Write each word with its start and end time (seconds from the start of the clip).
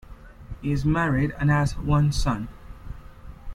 He 0.63 0.71
is 0.71 0.83
married 0.83 1.31
and 1.37 1.51
has 1.51 1.77
one 1.77 2.11
son. 2.11 2.47